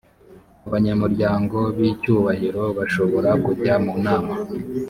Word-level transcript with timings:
abanyamuryango 0.67 1.57
b 1.77 1.79
icyubahiro 1.91 2.63
bashobora 2.77 3.29
kujya 3.45 3.73
mu 3.83 3.93
nama 4.05 4.33